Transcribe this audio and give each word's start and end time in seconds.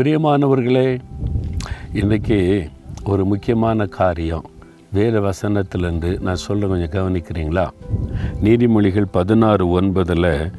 பிரியமானவர்களே 0.00 0.98
இன்றைக்கி 1.94 2.68
ஒரு 3.04 3.24
முக்கியமான 3.24 3.86
காரியம். 3.86 4.44
வேத 4.92 5.20
வசனத்திலேருந்து 5.20 6.20
நான் 6.20 6.34
சொல்ல 6.34 6.66
கொஞ்சம் 6.66 6.90
கவனிக்கிறீங்களா? 6.90 7.68
நீதிமொழிகள் 8.42 9.04
பதினாறு 9.10 9.80
ஒன்பதில் 9.80 10.52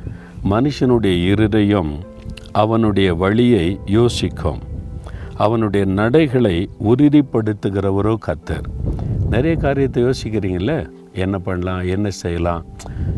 மனுஷனுடைய 0.50 1.26
இருதயம் 1.26 1.92
அவனுடைய 2.52 3.14
வழியை 3.14 3.80
யோசிக்கும். 3.86 4.60
அவனுடைய 5.36 5.86
நடைகளை 5.86 6.70
உறுதிப்படுத்துகிறவரோ 6.84 8.16
கத்தர். 8.28 8.66
நிறைய 9.30 9.56
காரியத்தை 9.56 10.04
யோசிக்கிறீங்கள 10.04 10.90
என்ன 11.14 11.38
பண்ணலாம்? 11.38 11.88
என்ன 11.88 12.10
செய்யலாம்? 12.10 12.66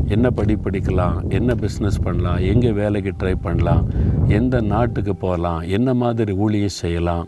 என்ன 0.07 0.29
படி 0.29 0.53
படிக்கலாம் 0.53 1.29
என்ன 1.29 1.53
பிஸ்னஸ் 1.53 2.03
பண்ணலாம் 2.03 2.37
எங்கே 2.37 2.71
வேலைக்கு 2.71 3.13
ட்ரை 3.19 3.35
பண்ணலாம் 3.41 3.89
எந்த 4.27 4.61
நாட்டுக்கு 4.61 5.15
போகலாம் 5.15 5.59
என்ன 5.59 5.93
மாதிரி 5.93 6.33
ஊழியம் 6.33 6.79
செய்யலாம். 6.81 7.27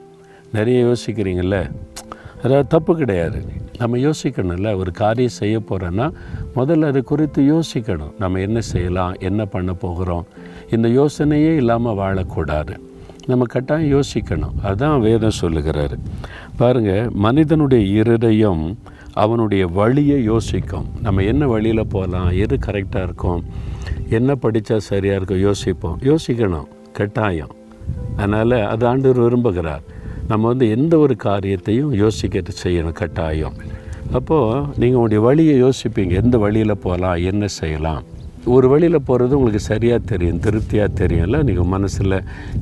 நிறைய 0.52 0.86
யோசிக்கிறீங்கள 0.86 1.72
அதாவது 2.44 2.68
தப்பு 2.68 2.98
கிடையாது. 2.98 3.46
நம்ம 3.78 3.98
யோசிக்கணும்ல 3.98 4.78
ஒரு 4.78 4.92
காரியம் 4.92 5.38
செய்ய 5.42 5.60
போகிறோன்னா 5.60 6.12
முதல்ல 6.56 6.82
அது 6.82 7.04
குறித்து 7.04 7.60
யோசிக்கணும். 7.60 8.12
நம்ம 8.20 8.40
என்ன 8.40 8.62
செய்யலாம் 8.62 9.14
என்ன 9.20 9.46
பண்ண 9.46 9.74
போகிறோம்? 9.74 10.26
இந்த 10.70 10.88
யோசனையே 10.88 11.56
இல்லாமல் 11.56 11.96
வாழக்கூடாது. 11.96 12.76
நம்ம 13.26 13.46
கட்டாயம் 13.46 14.00
யோசிக்கணும். 14.00 14.56
அதுதான் 14.64 15.00
வேதம் 15.00 15.40
சொல்லுகிறாரு. 15.42 15.98
பாருங்கள் 16.58 17.10
மனிதனுடைய 17.10 18.00
இருதயம் 18.00 18.78
அவனுடைய 19.16 19.68
வழியை 19.68 20.24
யோசிக்கும். 20.24 20.86
நம்ம 21.02 21.22
என்ன 21.22 21.48
வழியில் 21.48 21.88
போகலாம் 21.88 22.30
எது 22.30 22.58
கரெக்டாக 22.66 23.04
இருக்கும்? 23.04 23.44
என்ன 24.10 24.36
படித்தா 24.42 24.78
சரியாக 24.78 25.16
இருக்கும்? 25.16 25.40
யோசிப்போம். 25.40 26.00
யோசிக்கணும். 26.02 26.68
கட்டாயம். 26.94 27.56
அதனால் 28.18 28.52
அது 28.52 28.88
ஆண்டவர் 28.88 29.22
விரும்புகிறார். 29.22 29.84
நம்ம 30.28 30.48
வந்து 30.48 30.70
எந்த 30.70 30.98
ஒரு 30.98 31.16
காரியத்தையும் 31.16 31.94
யோசிக்கிறது 31.94 32.54
செய்யணும். 32.64 32.92
கட்டாயம். 32.92 33.54
அப்போது 34.12 34.60
நீங்கள் 34.60 35.00
உங்களுடைய 35.00 35.24
வழியை 35.24 35.64
யோசிப்பீங்க. 35.64 36.24
எந்த 36.24 36.38
வழியில் 36.38 36.78
போகலாம் 36.78 37.16
என்ன 37.16 37.48
செய்யலாம்? 37.48 38.04
ஒரு 38.54 38.68
வழியில் 38.72 39.06
போகிறது 39.08 39.34
உங்களுக்கு 39.38 39.62
சரியாக 39.72 40.00
தெரியும் 40.12 40.42
திருப்தியாக 40.46 40.90
தெரியும்ல 41.00 41.38
நீங்கள் 41.48 41.70
மனசில் 41.74 42.18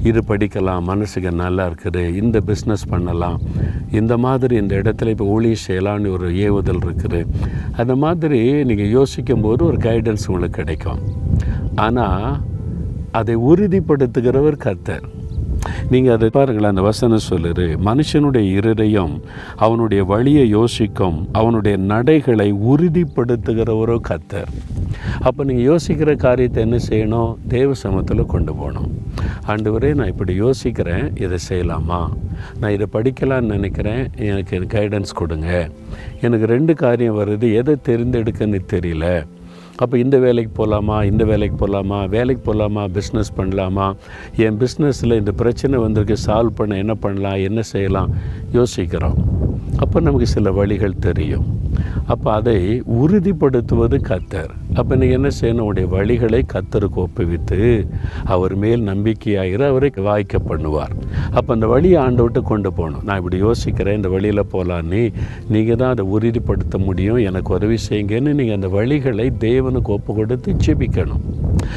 இது 0.10 0.20
படிக்கலாம் 0.30 0.88
மனசுக்கு 0.92 1.32
நல்லா 1.42 1.64
இருக்குது 1.70 2.04
இந்த 2.22 2.38
பிஸ்னஸ் 2.50 2.86
பண்ணலாம். 2.94 3.38
இந்த 4.00 4.14
மாதிரி 4.26 4.56
இந்த 4.64 4.74
இடத்துல 4.82 5.14
இப்போ 5.16 5.28
ஊழியம் 5.36 5.64
செய்யலாம்னு 5.66 6.14
ஒரு 6.18 6.30
ஏவுதல் 6.46 6.84
இருக்குது. 6.86 7.22
அந்த 7.82 7.96
மாதிரி 8.06 8.40
நீங்கள் 8.70 8.94
யோசிக்கும் 9.00 9.44
போது 9.48 9.62
ஒரு 9.70 9.80
கைடன்ஸ் 9.88 10.28
உங்களுக்கு 10.32 10.60
கிடைக்கும். 10.62 11.02
ஆனால் 11.88 12.28
அதை 13.22 13.36
உறுதிப்படுத்துகிறவர் 13.52 14.64
கர்த்தர். 14.68 15.06
நீங்கள் 15.90 16.14
அதை 16.14 16.30
பாருங்களேன் 16.30 16.70
அந்த 16.70 16.82
வசனம் 16.82 17.26
சொல்லுரு 17.30 17.68
மனுஷனுடைய 17.90 18.52
இருதயம் 18.52 19.22
அவனுடைய 19.56 20.04
வழியை 20.04 20.50
யோசிக்கும் 20.50 21.28
அவனுடைய 21.32 21.78
நடைகளை 21.78 22.54
உறுதிப்படுத்துகிற 22.54 23.78
ஒரு 23.78 24.02
கத்தர். 24.10 24.52
அப்போ 25.20 25.44
நீங்கள் 25.44 25.68
யோசிக்கிற 25.68 26.16
காரியத்தை 26.16 26.64
என்ன 26.64 26.78
செய்யணும்? 26.90 27.36
தேவ 27.48 27.74
சமத்தில் 27.74 28.26
கொண்டு 28.26 28.56
போகணும். 28.56 28.90
ஆண்டவரே 29.48 29.94
நான் 29.94 30.08
இப்படி 30.08 30.42
யோசிக்கிறேன் 30.42 31.22
இதை 31.22 31.38
செய்யலாமா? 31.50 32.02
நான் 32.60 32.72
இதை 32.72 32.88
படிக்கலான்னு 32.94 33.54
நினைக்கிறேன் 33.56 34.12
எனக்கு 34.16 34.60
கைடன்ஸ் 34.60 35.14
கொடுங்க. 35.16 35.70
எனக்கு 36.22 36.46
ரெண்டு 36.46 36.74
காரியம் 36.74 37.18
வருது 37.18 37.54
எதை 37.54 37.76
தெரிந்தெடுக்கன்னு 37.88 38.62
தெரியல. 38.74 39.26
அப்போ 39.78 39.98
இந்த 39.98 40.18
வேலைக்கு 40.18 40.52
போகலாமா 40.52 41.04
இந்த 41.04 41.26
வேலைக்கு 41.26 41.58
போகலாமா 41.58 42.06
வேலைக்கு 42.06 42.44
போகலாமா 42.44 42.84
பிஸ்னஸ் 42.84 43.34
பண்ணலாமா? 43.38 43.96
என் 44.36 44.58
பிஸ்னஸில் 44.58 45.18
இந்த 45.18 45.32
பிரச்சனை 45.32 45.80
வந்திருக்கு 45.80 46.18
சால்வ் 46.26 46.56
பண்ண 46.56 46.78
என்ன 46.78 46.94
பண்ணலாம் 46.94 47.34
என்ன 47.34 47.62
செய்யலாம்? 47.62 48.16
யோசிக்கிறோம். 48.52 49.43
அப்போ 49.84 49.98
நமக்கு 50.08 50.28
சில 50.36 50.52
வழிகள் 50.58 51.02
தெரியும். 51.06 51.46
அப்போ 52.14 52.30
அதை 52.40 52.58
உறுதிப்படுத்துவது 53.02 53.98
கத்தர் 54.10 54.52
அப்போ 54.80 54.94
நீங்கள் 55.00 55.18
என்ன 55.20 55.30
செய்யணும்? 55.40 55.68
உடைய 55.70 55.88
வழிகளை 55.96 56.42
கத்தருக்கு 56.54 57.00
ஒப்புவித்து 57.04 57.60
அவர் 58.34 58.54
மேல் 58.64 58.82
நம்பிக்கையாகிற 58.90 59.62
அவரை 59.72 59.90
வாய்க்க 60.10 60.42
பண்ணுவார். 60.50 60.94
அப்போ 61.38 61.50
அந்த 61.56 61.68
வழியை 61.74 61.98
ஆண்டவிட்டு 62.06 62.42
கொண்டு 62.52 62.72
போகணும். 62.80 63.04
நான் 63.08 63.20
இப்படி 63.22 63.40
யோசிக்கிறேன் 63.46 64.00
இந்த 64.00 64.12
வழியில் 64.16 64.50
போகலான்னு 64.54 65.02
நீங்கள் 65.56 65.80
தான் 65.82 65.94
அதை 65.96 66.06
உறுதிப்படுத்த 66.18 66.78
முடியும். 66.88 67.22
எனக்கு 67.30 67.52
உதவி 67.58 67.80
செய்யுங்கன்னு 67.88 68.38
நீங்கள் 68.42 68.60
அந்த 68.60 68.72
வழிகளை 68.80 69.28
தேவனுக்கு 69.48 69.96
ஒப்பு 69.98 70.14
கொடுத்து 70.20 70.56
ஜெபிக்கணும். 70.66 71.24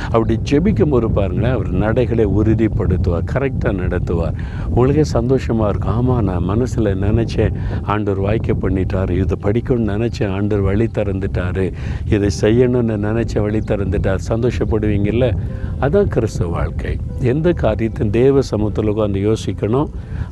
அப்படி 0.04 0.40
ஜெபிக்கும் 0.50 0.90
போது 0.90 1.10
பாருங்களேன் 1.10 1.52
அவர் 1.52 1.70
நடைகளை 1.70 2.26
உறுதிப்படுத்துவார் 2.26 3.24
கரெக்டாக 3.32 3.74
நடத்துவார். 3.74 4.34
உங்களுக்கே 4.68 5.04
சந்தோஷமாக 5.04 5.68
இருக்கும். 5.68 5.94
ஆமாம் 5.94 6.24
நான் 6.24 6.42
மனசில் 6.42 6.84
நினச்சேன் 6.84 7.54
ஆண்டவர் 7.82 8.20
வாய்க்க 8.20 8.52
பண்ணிட்டார். 8.52 9.10
இதை 9.10 9.38
படிக்கணும்னு 9.42 9.94
நினச்சேன் 9.94 10.32
ஆண்டவர் 10.32 10.64
வழி 10.64 10.88
திறந்துட்டார். 10.94 11.72
இதை 12.10 12.30
செய்யணும்னு 12.40 12.94
நினச்ச 13.06 13.40
வழி 13.40 13.58
திறந்துட்டார். 13.58 14.18
சந்தோஷப்படுவீங்கல்ல? 14.28 15.36
அதான் 15.80 16.04
கிறிஸ்தவ 16.04 16.50
வாழ்க்கை. 16.50 16.96
எந்த 17.20 17.52
காரியத்தையும் 17.52 18.12
தேவ 18.12 18.42
சமூகத்தில் 18.42 18.90
உட்காந்து 18.90 19.32
யோசிக்கணும். 19.32 19.86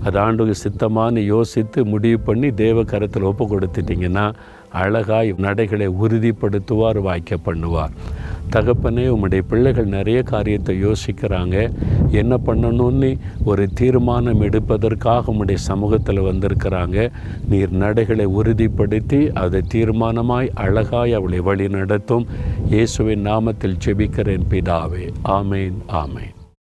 அது 0.05 0.19
ஆண்டுக்கு 0.19 0.55
சித்தமானு 0.65 1.19
யோசித்து 1.19 1.85
முடிவு 1.85 2.19
பண்ணி 2.19 2.51
தேவ 2.51 2.83
கரத்தில் 2.83 3.23
ஒப்பு 3.23 3.45
கொடுத்துட்டிங்கன்னா 3.47 4.33
அழகாய் 4.83 5.35
நடைகளை 5.45 5.89
உறுதிப்படுத்துவார் 6.03 7.01
வாய்க்க 7.07 7.39
பண்ணுவார். 7.47 7.95
தகப்பனே 8.55 9.05
உம்முடைய 9.13 9.43
பிள்ளைகள் 9.51 9.93
நிறைய 9.95 10.23
காரியத்தை 10.23 10.75
யோசிக்கிறாங்க. 10.85 11.57
என்ன 12.11 12.39
பண்ணணும்னு 12.47 13.11
ஒரு 13.45 13.65
தீர்மானம் 13.81 14.41
எடுப்பதற்காக 14.41 15.33
உம்முடைய 15.33 15.61
சமூகத்தில் 15.71 16.27
வந்திருக்கிறாங்க. 16.31 17.09
நீர் 17.51 17.75
நடைகளை 17.85 18.27
உறுதிப்படுத்தி 18.27 19.21
அதை 19.45 19.63
தீர்மானமாய் 19.75 20.55
அழகாய் 20.67 21.17
அவளை 21.21 21.41
வழி 21.41 21.69
நடத்தும் 21.69 22.27
இயேசுவின் 22.71 23.27
நாமத்தில் 23.27 23.83
செபிக்கிறேன் 23.87 24.49
பிதாவே. 24.51 25.05
ஆமேன் 25.39 25.79
ஆமேன். 26.05 26.35